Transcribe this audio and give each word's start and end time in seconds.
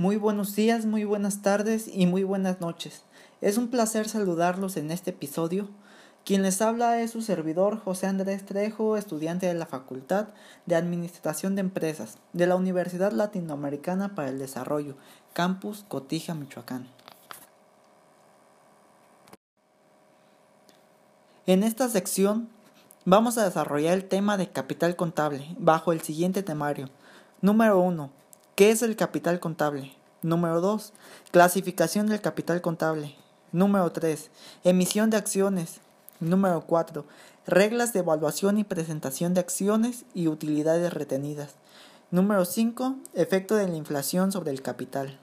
Muy 0.00 0.16
buenos 0.16 0.56
días, 0.56 0.86
muy 0.86 1.04
buenas 1.04 1.42
tardes 1.42 1.86
y 1.86 2.06
muy 2.06 2.24
buenas 2.24 2.58
noches. 2.62 3.02
Es 3.42 3.58
un 3.58 3.68
placer 3.68 4.08
saludarlos 4.08 4.78
en 4.78 4.90
este 4.90 5.10
episodio. 5.10 5.68
Quien 6.24 6.40
les 6.40 6.62
habla 6.62 7.02
es 7.02 7.10
su 7.10 7.20
servidor 7.20 7.78
José 7.78 8.06
Andrés 8.06 8.46
Trejo, 8.46 8.96
estudiante 8.96 9.44
de 9.44 9.52
la 9.52 9.66
Facultad 9.66 10.28
de 10.64 10.74
Administración 10.74 11.54
de 11.54 11.60
Empresas 11.60 12.16
de 12.32 12.46
la 12.46 12.56
Universidad 12.56 13.12
Latinoamericana 13.12 14.14
para 14.14 14.30
el 14.30 14.38
Desarrollo, 14.38 14.96
Campus 15.34 15.84
Cotija, 15.86 16.32
Michoacán. 16.32 16.88
En 21.44 21.62
esta 21.62 21.90
sección 21.90 22.48
vamos 23.04 23.36
a 23.36 23.44
desarrollar 23.44 23.92
el 23.92 24.08
tema 24.08 24.38
de 24.38 24.48
capital 24.48 24.96
contable 24.96 25.54
bajo 25.58 25.92
el 25.92 26.00
siguiente 26.00 26.42
temario. 26.42 26.88
Número 27.42 27.78
1. 27.80 28.19
¿Qué 28.60 28.70
es 28.70 28.82
el 28.82 28.94
capital 28.94 29.40
contable? 29.40 29.94
Número 30.20 30.60
2. 30.60 30.92
Clasificación 31.30 32.08
del 32.08 32.20
capital 32.20 32.60
contable. 32.60 33.14
Número 33.52 33.90
3. 33.90 34.28
Emisión 34.64 35.08
de 35.08 35.16
acciones. 35.16 35.80
Número 36.20 36.60
4. 36.66 37.06
Reglas 37.46 37.94
de 37.94 38.00
evaluación 38.00 38.58
y 38.58 38.64
presentación 38.64 39.32
de 39.32 39.40
acciones 39.40 40.04
y 40.12 40.28
utilidades 40.28 40.92
retenidas. 40.92 41.54
Número 42.10 42.44
5. 42.44 42.96
Efecto 43.14 43.54
de 43.54 43.66
la 43.66 43.76
inflación 43.76 44.30
sobre 44.30 44.50
el 44.50 44.60
capital. 44.60 45.18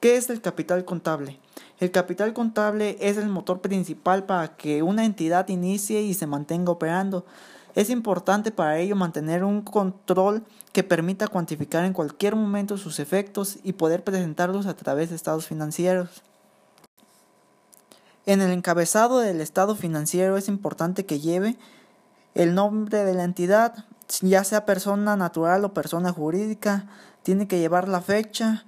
¿Qué 0.00 0.18
es 0.18 0.28
el 0.28 0.42
capital 0.42 0.84
contable? 0.84 1.40
El 1.80 1.90
capital 1.90 2.34
contable 2.34 2.98
es 3.00 3.16
el 3.16 3.30
motor 3.30 3.62
principal 3.62 4.24
para 4.24 4.54
que 4.54 4.82
una 4.82 5.06
entidad 5.06 5.48
inicie 5.48 6.02
y 6.02 6.12
se 6.12 6.26
mantenga 6.26 6.72
operando. 6.72 7.24
Es 7.74 7.90
importante 7.90 8.52
para 8.52 8.78
ello 8.78 8.94
mantener 8.94 9.42
un 9.42 9.62
control 9.62 10.44
que 10.72 10.84
permita 10.84 11.26
cuantificar 11.26 11.84
en 11.84 11.92
cualquier 11.92 12.36
momento 12.36 12.78
sus 12.78 13.00
efectos 13.00 13.58
y 13.64 13.72
poder 13.72 14.04
presentarlos 14.04 14.66
a 14.66 14.74
través 14.74 15.10
de 15.10 15.16
estados 15.16 15.46
financieros. 15.46 16.22
En 18.26 18.40
el 18.40 18.52
encabezado 18.52 19.18
del 19.18 19.40
estado 19.40 19.74
financiero 19.74 20.36
es 20.36 20.48
importante 20.48 21.04
que 21.04 21.20
lleve 21.20 21.56
el 22.34 22.54
nombre 22.54 23.04
de 23.04 23.14
la 23.14 23.24
entidad, 23.24 23.84
ya 24.22 24.44
sea 24.44 24.66
persona 24.66 25.16
natural 25.16 25.64
o 25.64 25.74
persona 25.74 26.12
jurídica, 26.12 26.86
tiene 27.22 27.48
que 27.48 27.58
llevar 27.58 27.88
la 27.88 28.00
fecha, 28.00 28.64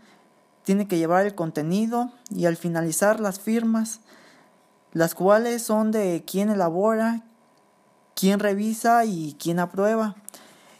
tiene 0.64 0.89
que 0.89 0.98
llevar 0.98 1.27
el 1.27 1.34
contenido 1.34 2.11
y 2.28 2.47
al 2.47 2.56
finalizar 2.56 3.20
las 3.20 3.39
firmas, 3.39 4.00
las 4.92 5.14
cuales 5.14 5.62
son 5.62 5.92
de 5.92 6.25
quien 6.27 6.50
elabora, 6.50 7.23
quién 8.17 8.41
revisa 8.41 9.05
y 9.05 9.36
quién 9.39 9.61
aprueba. 9.61 10.17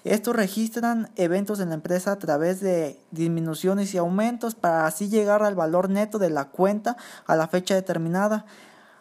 Estos 0.03 0.35
registran 0.35 1.11
eventos 1.17 1.61
en 1.61 1.69
la 1.69 1.75
empresa 1.75 2.13
a 2.13 2.19
través 2.19 2.61
de 2.61 2.99
disminuciones 3.11 3.93
y 3.93 3.99
aumentos 3.99 4.55
para 4.55 4.87
así 4.87 5.09
llegar 5.09 5.43
al 5.43 5.55
valor 5.55 5.91
neto 5.91 6.19
de 6.19 6.31
la 6.31 6.47
cuenta 6.47 6.97
a 7.27 7.37
la 7.37 7.47
fecha 7.47 7.75
determinada 7.75 8.47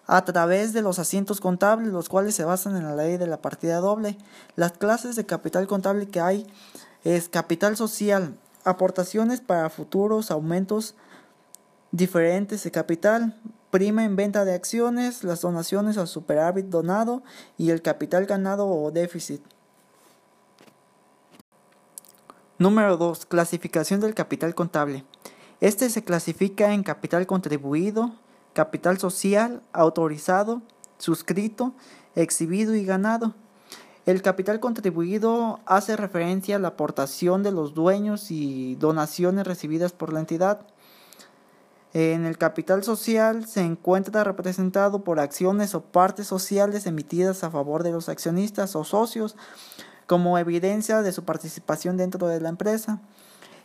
a 0.08 0.24
través 0.26 0.74
de 0.74 0.82
los 0.82 1.00
asientos 1.00 1.42
contables, 1.42 1.92
los 1.92 2.10
cuales 2.10 2.36
se 2.36 2.44
basan 2.44 2.76
en 2.76 2.84
la 2.84 2.96
ley 2.96 3.18
de 3.18 3.28
la 3.28 3.42
partida 3.42 3.78
doble. 3.78 4.18
Las 4.56 4.74
clases 4.74 5.16
de 5.16 5.26
capital 5.26 5.68
contable 5.68 6.08
que 6.08 6.20
hay 6.20 6.46
es 7.04 7.30
capital 7.30 7.78
social, 7.78 8.38
aportaciones 8.64 9.42
para 9.42 9.70
futuros 9.70 10.30
aumentos 10.30 10.96
diferentes 11.92 12.64
de 12.64 12.72
capital, 12.72 13.40
prima 13.76 14.06
en 14.06 14.16
venta 14.16 14.46
de 14.46 14.54
acciones, 14.54 15.26
las 15.26 15.42
donaciones 15.42 15.98
al 15.98 16.08
superávit 16.08 16.68
donado 16.68 17.24
y 17.58 17.72
el 17.72 17.82
capital 17.82 18.26
ganado 18.26 18.70
o 18.70 18.90
déficit. 18.90 19.42
Número 22.58 22.96
2. 22.96 23.26
Clasificación 23.26 24.00
del 24.00 24.14
capital 24.14 24.56
contable. 24.56 25.04
Este 25.60 25.90
se 25.90 26.06
clasifica 26.06 26.72
en 26.72 26.84
capital 26.84 27.28
contribuido, 27.28 28.14
capital 28.54 28.98
social, 28.98 29.62
autorizado, 29.74 30.62
suscrito, 30.98 31.74
exhibido 32.16 32.76
y 32.76 32.86
ganado. 32.86 33.36
El 34.06 34.22
capital 34.22 34.62
contribuido 34.62 35.60
hace 35.66 35.98
referencia 35.98 36.56
a 36.56 36.60
la 36.60 36.70
aportación 36.70 37.44
de 37.44 37.52
los 37.52 37.74
dueños 37.74 38.32
y 38.32 38.76
donaciones 38.76 39.46
recibidas 39.46 39.92
por 39.92 40.14
la 40.14 40.22
entidad. 40.22 40.66
En 41.96 42.26
el 42.26 42.38
capital 42.38 42.84
social 42.84 43.48
se 43.48 43.62
encuentra 43.62 44.26
representado 44.26 45.06
por 45.06 45.22
acciones 45.22 45.76
o 45.76 45.82
partes 45.82 46.28
sociales 46.28 46.88
emitidas 46.88 47.46
a 47.46 47.50
favor 47.50 47.84
de 47.84 47.94
los 47.94 48.10
accionistas 48.10 48.76
o 48.76 48.84
socios 48.84 49.38
como 50.06 50.38
evidencia 50.38 51.02
de 51.02 51.14
su 51.14 51.24
participación 51.24 51.96
dentro 51.96 52.28
de 52.28 52.42
la 52.42 52.50
empresa. 52.50 53.00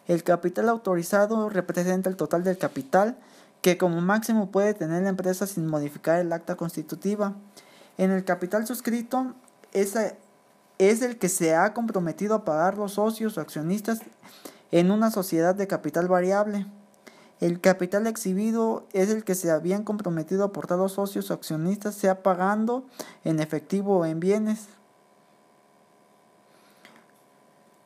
El 0.06 0.22
capital 0.22 0.68
autorizado 0.68 1.48
representa 1.48 2.08
el 2.08 2.14
total 2.14 2.44
del 2.44 2.56
capital 2.56 3.18
que 3.62 3.76
como 3.76 4.00
máximo 4.00 4.52
puede 4.52 4.74
tener 4.74 5.02
la 5.02 5.08
empresa 5.08 5.48
sin 5.48 5.66
modificar 5.66 6.20
el 6.20 6.32
acta 6.32 6.54
constitutiva. 6.54 7.34
En 7.98 8.12
el 8.12 8.24
capital 8.24 8.64
suscrito 8.64 9.34
es, 9.72 9.96
el 10.78 11.18
que 11.18 11.28
se 11.28 11.56
ha 11.56 11.74
comprometido 11.74 12.36
a 12.36 12.44
pagar 12.44 12.78
los 12.78 12.92
socios 12.92 13.36
o 13.36 13.40
accionistas 13.40 14.02
en 14.70 14.92
una 14.92 15.10
sociedad 15.10 15.56
de 15.56 15.66
capital 15.66 16.06
variable. 16.06 16.68
El 17.40 17.60
capital 17.60 18.06
exhibido 18.06 18.86
es 18.92 19.08
el 19.08 19.24
que 19.24 19.34
se 19.34 19.50
habían 19.50 19.82
comprometido 19.82 20.42
a 20.42 20.46
aportar 20.48 20.76
los 20.76 20.92
socios 20.92 21.30
o 21.30 21.34
accionistas, 21.34 21.94
sea 21.94 22.22
pagando 22.22 22.84
en 23.24 23.40
efectivo 23.40 23.98
o 23.98 24.04
en 24.04 24.20
bienes. 24.20 24.68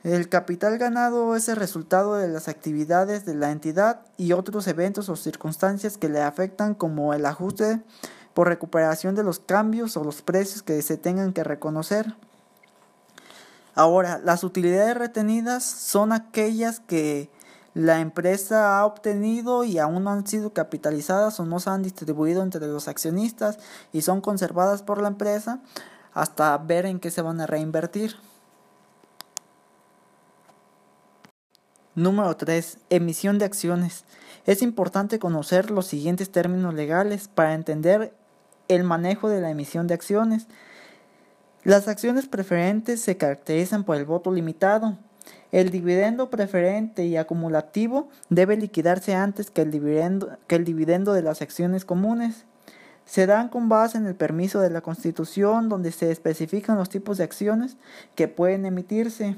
El 0.03 0.29
capital 0.29 0.77
ganado 0.77 1.35
es 1.35 1.49
el 1.49 1.57
resultado 1.57 2.17
de 2.17 2.29
las 2.29 2.49
actividades 2.49 3.25
de 3.25 3.35
la 3.35 3.53
entidad 3.53 4.01
y 4.19 4.33
otros 4.33 4.67
eventos 4.67 5.09
o 5.09 5.17
circunstancias 5.17 5.97
que 5.97 6.11
le 6.11 6.21
afectan 6.21 6.75
como 6.75 7.15
el 7.15 7.25
ajuste 7.25 7.81
por 8.35 8.49
recuperación 8.49 9.15
de 9.15 9.23
los 9.23 9.39
cambios 9.39 9.97
o 9.97 10.05
los 10.05 10.21
precios 10.21 10.63
que 10.63 10.83
se 10.83 10.99
tengan 10.99 11.33
que 11.33 11.45
reconocer. 11.45 12.15
Ahora, 13.75 14.19
las 14.19 14.45
utilidades 14.45 14.97
retenidas 14.97 15.65
son 15.65 16.13
aquellas 16.13 16.81
que 16.81 17.31
la 17.75 18.01
empresa 18.01 18.79
ha 18.79 18.87
obtenido 18.87 19.65
y 19.65 19.79
aún 19.79 20.05
no 20.05 20.11
han 20.11 20.27
sido 20.27 20.53
capitalizadas 20.53 21.41
o 21.41 21.45
no 21.45 21.59
se 21.59 21.71
han 21.71 21.83
distribuido 21.83 22.43
entre 22.43 22.67
los 22.69 22.87
accionistas 22.87 23.59
y 23.93 24.03
son 24.03 24.21
conservadas 24.21 24.83
por 24.83 25.03
la 25.03 25.09
empresa 25.09 25.61
hasta 26.13 26.57
ver 26.59 26.87
en 26.87 27.01
qué 27.01 27.11
se 27.11 27.21
van 27.21 27.41
a 27.41 27.47
reinvertir. 27.47 28.15
Número 31.97 32.37
3. 32.37 32.79
Emisión 32.91 33.39
de 33.39 33.45
acciones. 33.45 34.05
Es 34.47 34.63
importante 34.63 35.19
conocer 35.19 35.73
los 35.73 35.87
siguientes 35.87 36.31
términos 36.31 36.75
legales 36.75 37.29
para 37.29 37.55
entender 37.55 38.15
el 38.69 38.85
manejo 38.85 39.29
de 39.29 39.41
la 39.41 39.51
emisión 39.51 39.89
de 39.89 39.95
acciones. 39.95 40.47
Las 41.65 41.89
acciones 41.89 42.27
preferentes 42.27 43.01
se 43.01 43.17
caracterizan 43.17 43.85
por 43.85 43.97
el 43.97 44.05
voto 44.05 44.31
limitado, 44.33 44.99
el 45.55 45.71
dividendo 45.71 46.31
preferente 46.31 47.07
y 47.07 47.17
acumulativo 47.17 48.09
debe 48.29 48.57
liquidarse 48.57 49.15
antes 49.15 49.53
que 49.53 49.63
el 49.63 49.71
dividendo, 49.71 50.37
que 50.49 50.57
el 50.57 50.65
dividendo 50.65 51.13
de 51.13 51.23
las 51.23 51.43
acciones 51.43 51.85
comunes. 51.85 52.45
Se 53.05 53.27
dan 53.27 53.51
con 53.51 53.69
base 53.69 53.97
en 53.97 54.07
el 54.07 54.17
permiso 54.17 54.59
de 54.59 54.71
la 54.71 54.81
Constitución 54.81 55.69
donde 55.69 55.93
se 55.93 56.11
especifican 56.11 56.77
los 56.77 56.89
tipos 56.89 57.19
de 57.19 57.25
acciones 57.25 57.77
que 58.17 58.27
pueden 58.27 58.67
emitirse. 58.67 59.37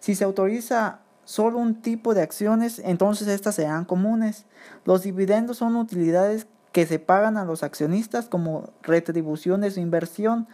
Si 0.00 0.14
se 0.14 0.24
autoriza 0.24 1.00
solo 1.26 1.58
un 1.58 1.82
tipo 1.82 2.14
de 2.14 2.22
acciones, 2.22 2.80
entonces 2.82 3.28
estas 3.28 3.56
serán 3.56 3.84
comunes. 3.84 4.46
Los 4.86 5.02
dividendos 5.02 5.58
son 5.58 5.76
utilidades 5.76 6.46
que 6.72 6.86
se 6.86 6.98
pagan 6.98 7.36
a 7.36 7.44
los 7.44 7.62
accionistas 7.62 8.26
como 8.26 8.70
retribución 8.82 9.60
de 9.60 9.70
su 9.70 9.80
inversión. 9.80 10.48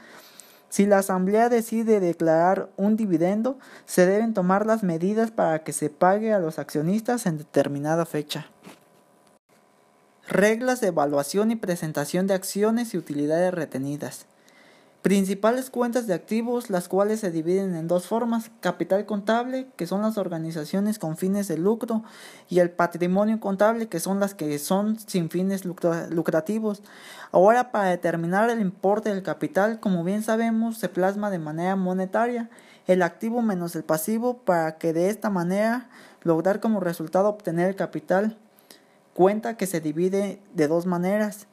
Si 0.69 0.87
la 0.87 0.99
Asamblea 0.99 1.49
decide 1.49 2.01
declarar 2.01 2.69
un 2.77 2.97
dividendo, 2.97 3.59
se 3.87 4.07
deben 4.07 4.35
tomar 4.35 4.67
las 4.67 4.83
medidas 4.83 5.31
para 5.31 5.65
que 5.65 5.73
se 5.73 5.89
pague 5.89 6.33
a 6.33 6.39
los 6.39 6.59
accionistas 6.59 7.27
en 7.27 7.39
determinada 7.39 8.05
fecha. 8.05 8.47
Reglas 10.29 10.83
de 10.83 10.89
evaluación 10.89 11.51
y 11.51 11.57
presentación 11.57 12.27
de 12.27 12.35
acciones 12.35 12.93
y 12.93 12.99
utilidades 12.99 13.55
retenidas. 13.55 14.27
Principales 15.03 15.71
cuentas 15.71 16.09
de 16.09 16.15
activos, 16.15 16.71
las 16.71 16.89
cuales 16.89 17.21
se 17.21 17.31
dividen 17.31 17.77
en 17.77 17.87
dos 17.87 18.07
formas, 18.07 18.51
capital 18.61 19.07
contable, 19.07 19.69
que 19.77 19.87
son 19.87 20.03
las 20.03 20.19
organizaciones 20.19 20.99
con 20.99 21.17
fines 21.17 21.47
de 21.47 21.57
lucro, 21.57 22.03
y 22.49 22.59
el 22.59 22.71
patrimonio 22.71 23.39
contable, 23.39 23.87
que 23.87 24.01
son 24.01 24.19
las 24.19 24.35
que 24.35 24.59
son 24.59 24.99
sin 24.99 25.31
fines 25.31 25.65
lucrativos. 25.65 26.83
Ahora, 27.31 27.71
para 27.71 27.91
determinar 27.91 28.51
el 28.51 28.61
importe 28.61 29.11
del 29.11 29.23
capital, 29.23 29.79
como 29.79 30.03
bien 30.03 30.25
sabemos, 30.25 30.79
se 30.79 30.89
plasma 30.89 31.31
de 31.31 31.39
manera 31.39 31.77
monetaria 31.77 32.51
el 32.89 33.03
activo 33.03 33.41
menos 33.41 33.77
el 33.77 33.85
pasivo 33.85 34.39
para 34.39 34.79
que 34.79 34.93
de 34.93 35.11
esta 35.11 35.31
manera 35.31 35.91
lograr 36.23 36.59
como 36.59 36.81
resultado 36.81 37.29
obtener 37.29 37.69
el 37.69 37.77
capital. 37.77 38.37
Cuenta 39.15 39.57
que 39.57 39.67
se 39.67 39.81
divide 39.81 40.41
de 40.55 40.69
dos 40.69 40.87
maneras 40.87 41.47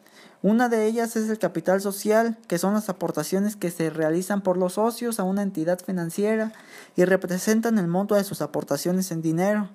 una 0.45 0.69
de 0.69 0.85
ellas 0.85 1.15
es 1.15 1.27
el 1.31 1.39
capital 1.39 1.81
social, 1.81 2.37
que 2.47 2.59
son 2.59 2.75
las 2.75 2.87
aportaciones 2.87 3.55
que 3.55 3.71
se 3.71 3.89
realizan 3.89 4.41
por 4.41 4.57
los 4.57 4.73
socios 4.73 5.19
a 5.19 5.23
una 5.23 5.41
entidad 5.41 5.79
financiera 5.79 6.53
y 6.95 7.03
representan 7.03 7.79
el 7.79 7.87
monto 7.87 8.13
de 8.13 8.23
sus 8.23 8.43
aportaciones 8.43 9.09
en 9.09 9.23
dinero. 9.23 9.69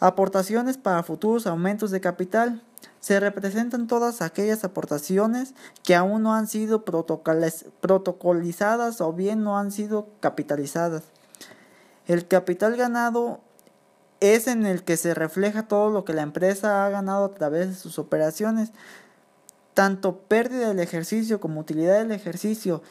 Aportaciones 0.00 0.76
para 0.76 1.04
futuros 1.04 1.46
aumentos 1.46 1.92
de 1.92 2.00
capital. 2.00 2.64
Se 2.98 3.20
representan 3.20 3.86
todas 3.86 4.22
aquellas 4.22 4.64
aportaciones 4.64 5.54
que 5.84 5.94
aún 5.94 6.24
no 6.24 6.34
han 6.34 6.48
sido 6.48 6.84
protocolizadas 6.84 9.00
o 9.00 9.12
bien 9.12 9.44
no 9.44 9.56
han 9.56 9.70
sido 9.70 10.08
capitalizadas. 10.18 11.04
El 12.08 12.26
capital 12.26 12.74
ganado 12.74 13.38
es 14.22 14.46
en 14.46 14.66
el 14.66 14.84
que 14.84 14.96
se 14.96 15.14
refleja 15.14 15.66
todo 15.66 15.90
lo 15.90 16.04
que 16.04 16.14
la 16.14 16.22
empresa 16.22 16.86
ha 16.86 16.90
ganado 16.90 17.24
a 17.24 17.34
través 17.34 17.68
de 17.68 17.74
sus 17.74 17.98
operaciones, 17.98 18.70
tanto 19.74 20.18
pérdida 20.18 20.68
del 20.68 20.78
ejercicio 20.78 21.40
como 21.40 21.60
utilidad 21.60 21.98
del 21.98 22.12
ejercicio, 22.12 22.82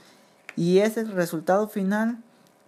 y 0.57 0.80
es 0.80 0.98
el 0.98 1.10
resultado 1.13 1.69
final 1.69 2.18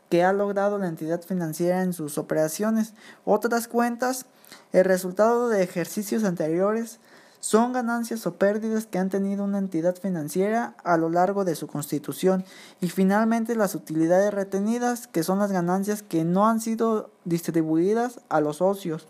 que 0.09 0.23
ha 0.23 0.31
logrado 0.31 0.77
la 0.77 0.87
entidad 0.87 1.21
financiera 1.21 1.83
en 1.83 1.91
sus 1.91 2.17
operaciones. 2.17 2.93
Otras 3.25 3.67
cuentas, 3.67 4.27
el 4.71 4.85
resultado 4.85 5.49
de 5.49 5.61
ejercicios 5.61 6.23
anteriores, 6.23 6.99
son 7.43 7.73
ganancias 7.73 8.25
o 8.25 8.35
pérdidas 8.35 8.85
que 8.85 8.99
han 8.99 9.09
tenido 9.09 9.43
una 9.43 9.57
entidad 9.57 9.97
financiera 9.97 10.77
a 10.85 10.95
lo 10.95 11.09
largo 11.09 11.43
de 11.43 11.55
su 11.55 11.67
constitución 11.67 12.45
y 12.79 12.87
finalmente 12.87 13.57
las 13.57 13.75
utilidades 13.75 14.33
retenidas 14.33 15.07
que 15.07 15.23
son 15.23 15.39
las 15.39 15.51
ganancias 15.51 16.03
que 16.03 16.23
no 16.23 16.47
han 16.47 16.61
sido 16.61 17.11
distribuidas 17.25 18.21
a 18.29 18.39
los 18.39 18.57
socios 18.57 19.09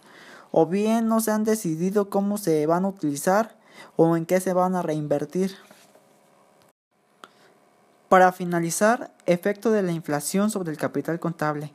o 0.50 0.65
bien 0.65 1.07
no 1.07 1.19
se 1.19 1.30
han 1.30 1.44
decidido 1.44 2.09
cómo 2.09 2.39
se 2.39 2.65
van 2.65 2.85
a 2.85 2.88
utilizar 2.88 3.56
o 3.97 4.18
en 4.18 4.25
qué 4.25 4.39
se 4.39 4.53
van 4.53 4.75
a 4.75 4.81
reinvertir. 4.81 5.56
Para 8.09 8.31
finalizar, 8.31 9.13
efecto 9.27 9.69
de 9.69 9.83
la 9.83 9.91
inflación 9.91 10.50
sobre 10.50 10.71
el 10.71 10.77
capital 10.77 11.19
contable. 11.19 11.71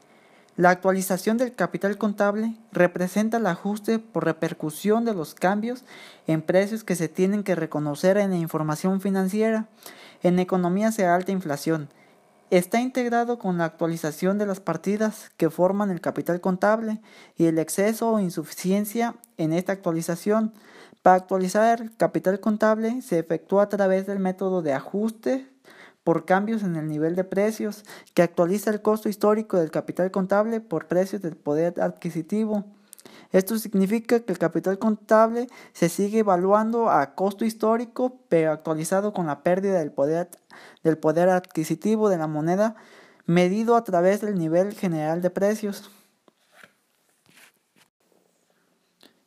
La 0.58 0.70
actualización 0.70 1.36
del 1.36 1.54
capital 1.54 1.96
contable 1.98 2.56
representa 2.72 3.36
el 3.36 3.46
ajuste 3.46 4.00
por 4.00 4.24
repercusión 4.24 5.04
de 5.04 5.14
los 5.14 5.36
cambios 5.36 5.84
en 6.26 6.42
precios 6.42 6.82
que 6.82 6.96
se 6.96 7.08
tienen 7.08 7.44
que 7.44 7.54
reconocer 7.54 8.16
en 8.16 8.30
la 8.30 8.38
información 8.38 9.00
financiera. 9.00 9.68
En 10.20 10.40
economías 10.40 10.96
de 10.96 11.06
alta 11.06 11.30
inflación, 11.30 11.88
está 12.50 12.80
integrado 12.80 13.38
con 13.38 13.56
la 13.56 13.66
actualización 13.66 14.36
de 14.36 14.46
las 14.46 14.58
partidas 14.58 15.30
que 15.36 15.48
forman 15.48 15.92
el 15.92 16.00
capital 16.00 16.40
contable 16.40 17.00
y 17.36 17.44
el 17.44 17.60
exceso 17.60 18.10
o 18.10 18.18
insuficiencia 18.18 19.14
en 19.36 19.52
esta 19.52 19.70
actualización. 19.70 20.52
Para 21.02 21.18
actualizar 21.18 21.82
el 21.82 21.96
capital 21.96 22.40
contable 22.40 23.00
se 23.02 23.20
efectúa 23.20 23.62
a 23.62 23.68
través 23.68 24.08
del 24.08 24.18
método 24.18 24.60
de 24.62 24.72
ajuste 24.72 25.46
por 26.08 26.24
cambios 26.24 26.62
en 26.62 26.74
el 26.76 26.88
nivel 26.88 27.16
de 27.16 27.24
precios, 27.24 27.84
que 28.14 28.22
actualiza 28.22 28.70
el 28.70 28.80
costo 28.80 29.10
histórico 29.10 29.58
del 29.58 29.70
capital 29.70 30.10
contable 30.10 30.58
por 30.58 30.86
precios 30.86 31.20
del 31.20 31.36
poder 31.36 31.82
adquisitivo. 31.82 32.64
Esto 33.30 33.58
significa 33.58 34.18
que 34.20 34.32
el 34.32 34.38
capital 34.38 34.78
contable 34.78 35.48
se 35.74 35.90
sigue 35.90 36.20
evaluando 36.20 36.88
a 36.88 37.14
costo 37.14 37.44
histórico, 37.44 38.22
pero 38.30 38.52
actualizado 38.52 39.12
con 39.12 39.26
la 39.26 39.42
pérdida 39.42 39.80
del 39.80 39.92
poder, 39.92 40.30
del 40.82 40.96
poder 40.96 41.28
adquisitivo 41.28 42.08
de 42.08 42.16
la 42.16 42.26
moneda, 42.26 42.74
medido 43.26 43.76
a 43.76 43.84
través 43.84 44.22
del 44.22 44.38
nivel 44.38 44.72
general 44.72 45.20
de 45.20 45.28
precios. 45.28 45.90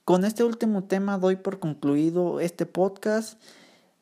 Con 0.04 0.26
este 0.26 0.44
último 0.44 0.86
tema 0.86 1.20
doy 1.20 1.36
por 1.36 1.60
concluido 1.60 2.40
este 2.40 2.66
podcast. 2.66 3.40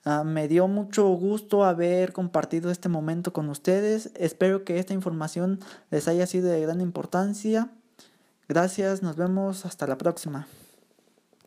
Ah, 0.06 0.24
me 0.24 0.48
dio 0.48 0.68
mucho 0.68 1.08
gusto 1.10 1.66
haber 1.66 2.14
compartido 2.14 2.72
este 2.72 2.90
momento 2.90 3.34
con 3.34 3.50
ustedes. 3.50 4.12
Espero 4.16 4.64
que 4.64 4.80
esta 4.80 4.94
información 4.94 5.60
les 5.92 6.08
haya 6.08 6.26
sido 6.26 6.50
de 6.50 6.62
gran 6.62 6.82
importancia. 6.82 7.70
Gracias, 8.48 9.04
nos 9.04 9.16
vemos 9.16 9.66
hasta 9.66 9.86
la 9.88 9.98
próxima. 9.98 10.48